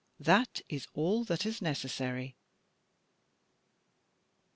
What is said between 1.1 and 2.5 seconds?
that is necessary.